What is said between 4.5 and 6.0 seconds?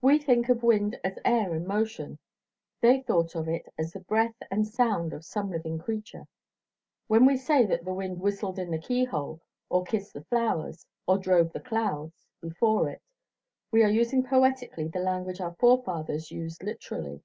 and sound of some living